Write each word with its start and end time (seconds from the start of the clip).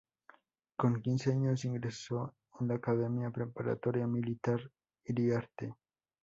Con 0.77 0.99
quince 0.99 1.31
años 1.31 1.63
ingresó 1.63 2.33
en 2.59 2.69
la 2.69 2.73
Academia 2.73 3.29
preparatoria 3.29 4.07
Militar 4.07 4.59
Iriarte. 5.05 5.75